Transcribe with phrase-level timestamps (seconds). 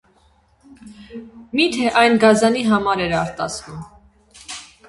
[1.59, 3.85] Մի՞թե այն գազանի համար էր արտասվում: